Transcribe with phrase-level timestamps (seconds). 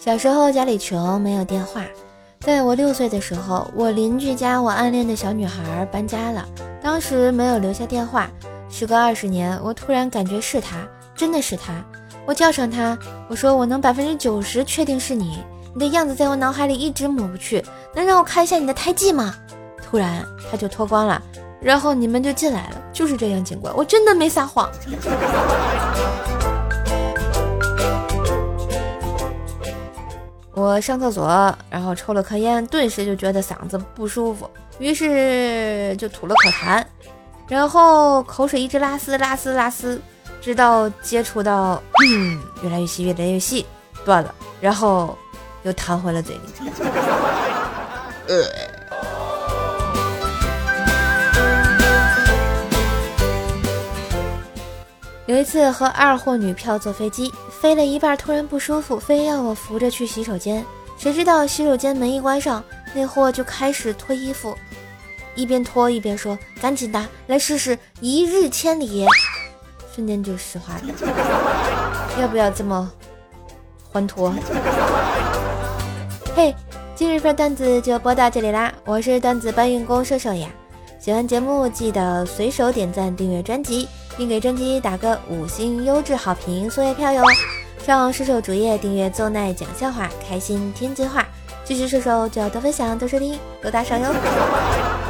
[0.00, 1.82] 小时候家里穷，没有电话。
[2.40, 6.48] 在我六岁的时候，我邻居家我暗恋的小女孩搬家了，
[6.82, 8.30] 当时没有留下电话。
[8.70, 11.84] 时隔二十年，我突然感觉是她，真的是她。
[12.24, 15.44] 我叫上她，我说我能百分之九十确定是你，
[15.74, 17.62] 你的样子在我脑海里一直抹不去，
[17.94, 19.34] 能让我看一下你的胎记吗？
[19.84, 21.20] 突然她就脱光了，
[21.60, 24.66] 然后你们就进来了，就是这样，警官，我真的没撒谎。
[30.70, 36.84] 我上厕所，然后抽了颗烟，顿时就觉得嗓子不舒服，于是就吐了口痰，
[37.48, 40.00] 然后口水一直拉丝拉丝拉丝，
[40.40, 43.66] 直到接触到，嗯，越来越细越来越细，
[44.04, 45.18] 断了，然后
[45.64, 46.42] 又弹回了嘴里。
[48.28, 48.44] 呃，
[55.30, 57.32] 有一次和二货女票坐飞机。
[57.60, 60.64] 飞了一半，突然不舒服，非要我扶着去洗手间。
[60.98, 64.58] 谁知道洗手间门一关上，那货就开始脱衣服，
[65.36, 69.06] 一边脱一边说：“赶紧的，来试试一日千里。”
[69.94, 72.20] 瞬间就石化了。
[72.20, 72.90] 要不要这么
[73.92, 74.34] 欢脱？
[76.34, 76.52] 嘿，
[76.96, 78.74] 今日份段子就播到这里啦！
[78.84, 80.48] 我是段子搬运工瘦瘦呀。
[81.00, 83.88] 喜欢节目记得随手点赞、订阅专辑。
[84.20, 87.22] 并给专辑打个五星优质好评送月票哟！
[87.82, 91.26] 上射手主页订阅“奏奈讲笑话”，开心天津话，
[91.64, 95.09] 支持射手就要多分享、多收听、多打赏哟！